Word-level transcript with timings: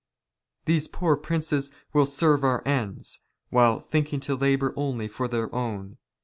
These 0.65 0.87
poor 0.87 1.15
princes 1.15 1.71
will 1.93 2.07
serve 2.07 2.43
our 2.43 2.67
ends, 2.67 3.19
while" 3.51 3.79
thinking 3.79 4.19
to 4.21 4.35
labour 4.35 4.73
only 4.75 5.07
for 5.07 5.27
their 5.27 5.53
own. 5.53 5.97